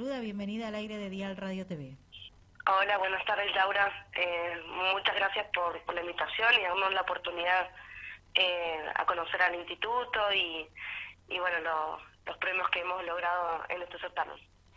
[0.00, 1.94] saluda, bienvenida al aire de Dial Radio TV.
[2.66, 4.08] Hola, buenas tardes Laura.
[4.14, 4.58] Eh,
[4.94, 7.68] muchas gracias por, la invitación y darnos la oportunidad
[8.34, 10.66] eh, a conocer al instituto y,
[11.38, 14.36] bueno, los premios que hemos logrado en este certamen.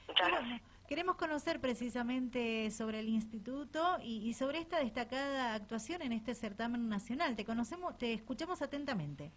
[0.10, 0.62] Muchas gracias.
[0.90, 7.38] Queremos conocer precisamente sobre el instituto y, sobre esta destacada actuación en este certamen nacional.
[7.38, 9.32] Te conocemos, te escuchamos atentamente.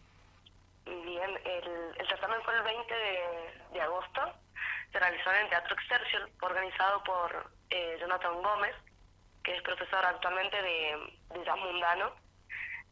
[0.84, 2.94] Bien, el, certamen fue el 20
[3.72, 4.45] de, agosto.
[5.06, 8.74] Realizó en Teatro Excelsior, organizado por eh, Jonathan Gómez,
[9.44, 12.12] que es profesor actualmente de, de jazz mundano.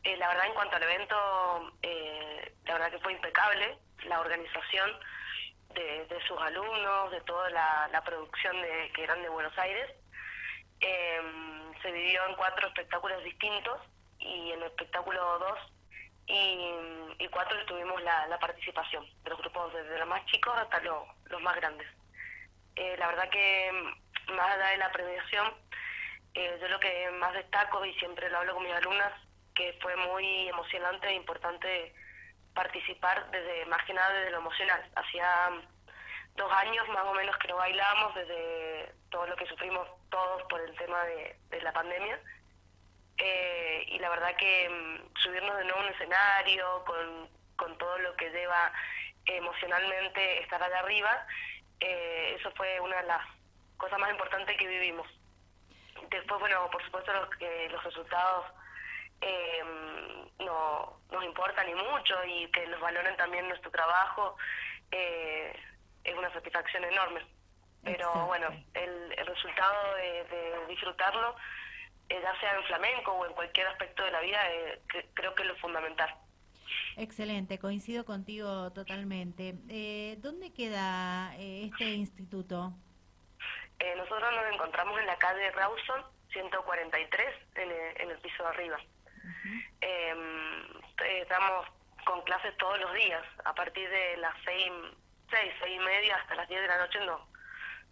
[0.04, 4.92] Eh, la verdad, en cuanto al evento, eh, la verdad que fue impecable la organización
[5.74, 9.90] de, sus alumnos, de toda la, producción de, que eran de Buenos Aires.
[10.78, 13.80] Em, se dividió en cuatro espectáculos distintos
[14.20, 15.58] y en el espectáculo 2
[16.28, 21.42] y, y, cuatro tuvimos la, participación de los grupos desde los más chicos hasta los
[21.42, 21.88] más grandes.
[22.76, 23.70] Eh, la verdad que
[24.32, 25.54] más allá de la premiación,
[26.34, 29.12] eh, yo lo que más destaco y siempre lo hablo con mis alumnas,
[29.54, 31.94] que fue muy emocionante e importante
[32.54, 34.90] participar desde más que nada desde lo emocional.
[34.96, 35.50] Hacía
[36.34, 40.60] dos años más o menos que no bailábamos desde todo lo que sufrimos todos por
[40.60, 42.18] el tema de, la pandemia.
[43.16, 47.98] Eh, y la verdad que mm, subirnos de nuevo a un escenario con, con todo
[47.98, 48.72] lo que lleva
[49.26, 51.26] emocionalmente estar allá arriba,
[51.80, 53.26] eh, eso fue una de las
[53.76, 55.06] cosas más importantes que vivimos.
[56.10, 58.46] Después, bueno, por supuesto los, que los resultados
[59.20, 59.62] eh,
[60.38, 64.36] no nos importan y mucho y que nos valoren también nuestro trabajo
[64.90, 65.58] eh,
[66.04, 67.26] es una satisfacción enorme.
[67.82, 71.36] Pero bueno, el, el resultado de, disfrutarlo,
[72.08, 74.80] eh, ya sea en flamenco o en cualquier aspecto de la vida, eh,
[75.12, 76.14] creo que es lo fundamental.
[76.96, 79.54] Excelente, coincido contigo totalmente.
[79.68, 82.72] Eh, ¿Dónde queda este instituto?
[83.96, 88.78] nosotros nos encontramos en la calle Rawson, 143, en el, en el piso de arriba.
[89.80, 90.66] Em,
[91.20, 91.66] estamos
[92.04, 94.70] con clases todos los días, a partir de las seis,
[95.30, 97.34] seis, seis y media hasta las diez de la noche no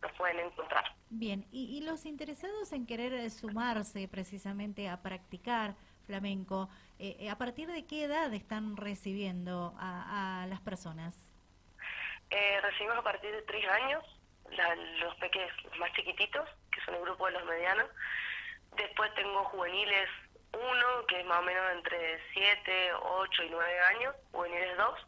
[0.03, 0.85] nos pueden encontrar.
[1.11, 5.77] Bien, y, los interesados en querer eh, sumarse precisamente a practicar
[6.13, 6.69] flamenco,
[6.99, 11.15] eh, eh, ¿a partir de qué edad están recibiendo a, las personas?
[12.63, 14.03] recibimos a partir de tres años,
[15.01, 17.89] los pequeños, más chiquititos, que son el grupo de los medianos.
[18.77, 20.09] Después tengo juveniles
[20.53, 25.07] uno, que es más o menos entre 7, 8 y 9 años, juveniles 2,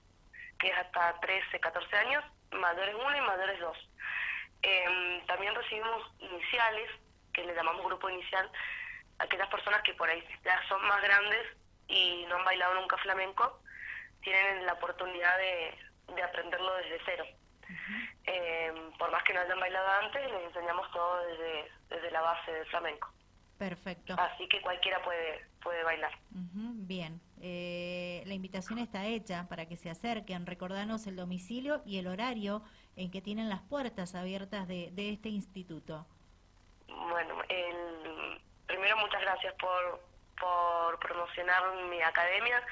[0.59, 3.91] que es hasta 13, 14 años, mayores 1 y mayores 2.
[4.63, 6.91] Em, también recibimos iniciales,
[7.33, 8.51] que le llamamos grupo inicial,
[9.19, 11.47] aquellas personas que por ahí ya son más grandes
[11.89, 13.61] y no han bailado nunca flamenco,
[14.23, 17.25] tienen la oportunidad de, de aprenderlo desde cero.
[18.25, 22.53] Em, por más que no hayan bailado antes, les enseñamos todo desde, desde la base
[22.53, 23.13] del flamenco.
[23.59, 24.15] Perfecto.
[24.19, 26.13] Así que cualquiera puede, puede bailar.
[26.31, 27.21] bien.
[27.41, 30.47] Eh, la invitación está hecha para que se acerquen.
[30.47, 32.63] Recordanos el domicilio y el horario
[32.97, 36.07] en que tienen las puertas abiertas de, de este instituto.
[36.89, 42.63] Bueno, el, primero muchas gracias por, promocionar mi academia.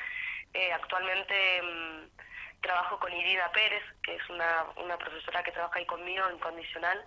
[0.54, 5.86] Eh, actualmente mm, trabajo con Irina Pérez, que es una, una profesora que trabaja ahí
[5.86, 7.04] conmigo en condicional.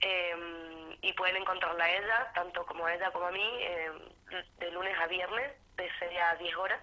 [0.00, 3.90] Eh, y pueden encontrarla a ella, tanto como a ella como a mí, eh,
[4.58, 6.80] de lunes a viernes, de 6 a 10 horas,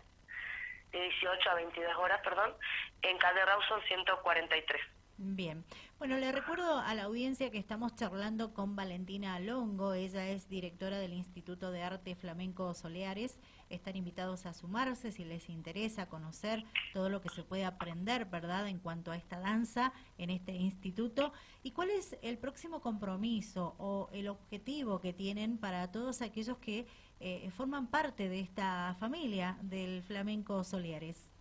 [0.92, 2.56] de 18 a 22 horas, perdón,
[3.02, 4.82] en calle Rawson 143.
[5.18, 5.66] Bien.
[6.00, 9.96] Bueno, le recuerdo a la audiencia que estamos charlando con Valentina Longo.
[9.96, 13.40] Ella es directora del Instituto de Arte Flamenco Soleares.
[13.72, 16.64] Están invitados a sumarse si les interesa conocer
[16.94, 21.34] todo lo que se puede aprender, ¿verdad?, en cuanto a esta danza en este instituto.
[21.64, 26.86] ¿Y cuál es el próximo compromiso o el objetivo que tienen para todos aquellos que
[27.20, 31.32] eh, forman parte de esta familia del Flamenco Soleares?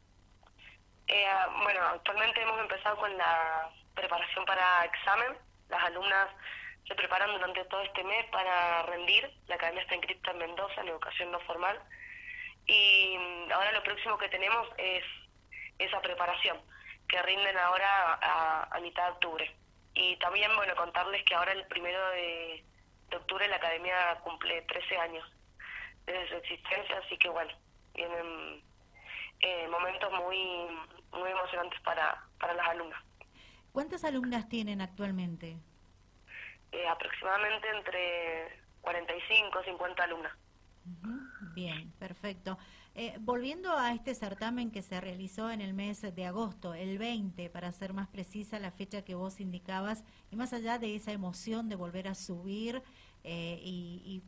[1.09, 1.27] Eh,
[1.63, 5.37] bueno, actualmente hemos empezado con la preparación para examen.
[5.69, 6.29] Las alumnas
[6.87, 9.29] se preparan durante todo este mes para rendir.
[9.49, 11.81] La academia está inscrita en Mendoza, en educación no formal.
[12.67, 15.03] Y mm, ahora lo próximo que tenemos es
[15.79, 16.61] esa preparación,
[17.09, 18.19] que rinden ahora
[18.71, 19.57] a, mitad de octubre.
[19.95, 22.65] Y también, bueno, contarles que ahora el primero de,
[23.17, 25.33] octubre la academia cumple 13 años
[26.05, 27.53] desde su existencia, así que bueno,
[27.95, 28.63] vienen
[29.41, 30.69] eh, momentos muy
[31.13, 33.06] muy emocionantes para, para las alumnas.
[33.77, 35.59] ¿Cuántas alumnas tienen actualmente?
[36.73, 40.33] Eh, aproximadamente entre 45 50 alumnas.
[41.55, 42.57] Bien, perfecto.
[42.95, 47.51] Eh, volviendo a este certamen que se realizó en el mes de agosto, el 20,
[47.51, 51.69] para ser más precisa la fecha que vos indicabas, y más allá de esa emoción
[51.69, 52.83] de volver a subir
[53.25, 54.23] eh, y,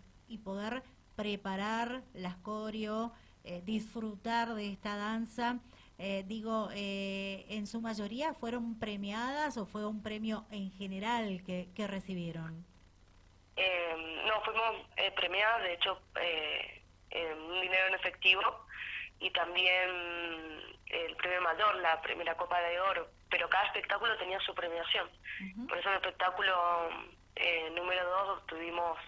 [0.44, 0.82] poder
[1.16, 5.58] preparar las coreo, eh, disfrutar de esta danza,
[6.26, 12.64] digo, en su mayoría fueron premiadas o fue un premio en general que, que recibieron?
[14.26, 14.76] no, fuimos
[15.16, 16.00] premiadas, de hecho,
[17.48, 18.66] un dinero en efectivo
[19.20, 19.90] y también
[20.86, 25.08] el premio mayor, la primera Copa de Oro, pero cada espectáculo tenía su premiación.
[25.68, 26.90] Por eso en el espectáculo
[27.36, 28.98] eh, número 2 obtuvimos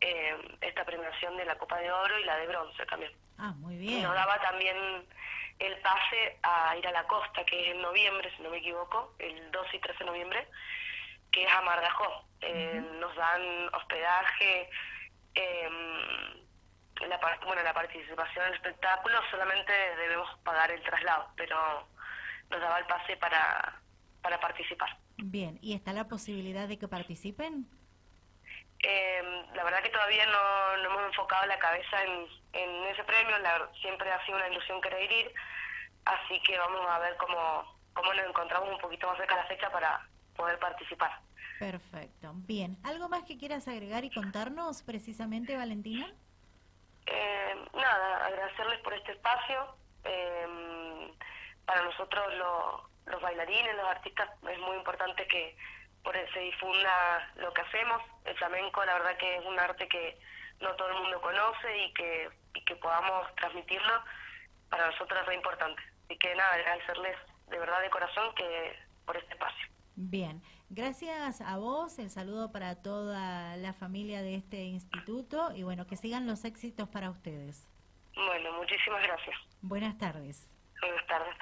[0.00, 3.12] eh, esta premiación de la Copa de Oro y la de bronce también.
[3.38, 3.98] Ah, muy bien.
[3.98, 4.76] Y nos daba también
[5.58, 9.14] el pase a ir a la costa, que es en noviembre, si no me equivoco,
[9.18, 10.48] el 2 y 13 de noviembre,
[11.30, 12.24] que es a Mardajó.
[12.40, 13.42] Eh, nos dan
[13.74, 14.68] hospedaje,
[15.34, 15.68] eh,
[17.08, 21.88] la, bueno, la participación en el espectáculo solamente debemos pagar el traslado, pero
[22.50, 23.80] nos daba el pase para,
[24.22, 24.96] para participar.
[25.16, 27.68] Bien, ¿y está la posibilidad de que participen?
[28.86, 33.38] Eh, la verdad que todavía no, no, hemos enfocado la cabeza en, en ese premio,
[33.38, 35.32] la, siempre ha sido una ilusión querer ir,
[36.04, 39.48] así que vamos a ver cómo, cómo nos encontramos un poquito más cerca de la
[39.48, 41.18] fecha para poder participar.
[41.58, 42.76] Perfecto, bien.
[42.84, 46.12] ¿Algo más que quieras agregar y contarnos precisamente, Valentina?
[47.06, 49.76] Eh, nada, agradecerles por este espacio.
[50.04, 51.10] Eh,
[51.64, 52.22] para nosotros
[53.06, 55.56] los bailarines, los artistas, es muy importante que
[56.04, 58.02] por se difunda lo que hacemos.
[58.24, 60.18] El flamenco, la verdad que es un arte que
[60.60, 64.04] no todo el mundo conoce y que, y que podamos transmitirlo,
[64.68, 65.82] para nosotros es muy importante.
[66.04, 67.16] Así que nada, agradecerles
[67.48, 69.68] de verdad de corazón que por este espacio.
[69.96, 75.86] Bien, gracias a vos, el saludo para toda la familia de este instituto y bueno,
[75.86, 77.68] que sigan los éxitos para ustedes.
[78.14, 79.36] Bueno, muchísimas gracias.
[79.62, 80.50] Buenas tardes.
[80.80, 81.38] Buenas tardes.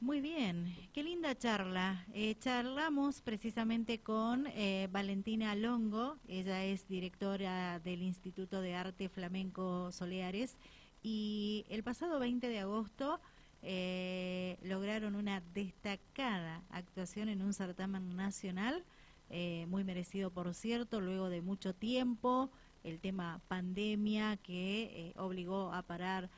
[0.00, 2.06] Muy bien, qué linda charla.
[2.12, 9.90] Eh, charlamos precisamente con eh, Valentina Longo, ella es directora del Instituto de Arte Flamenco
[9.90, 10.56] Soleares
[11.02, 13.20] y el pasado 20 de agosto
[13.62, 18.84] eh, lograron una destacada actuación en un certamen nacional,
[19.30, 22.50] eh, muy merecido por cierto, luego de mucho tiempo,
[22.84, 26.30] el tema pandemia que eh, obligó a parar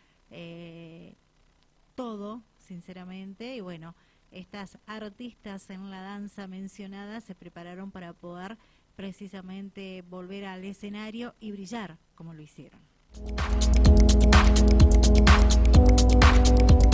[1.95, 3.97] todo, sinceramente, y bueno,
[4.31, 8.59] estas artistas en la danza mencionadas se prepararon para poder
[8.95, 12.79] precisamente volver al escenario y brillar como lo hicieron.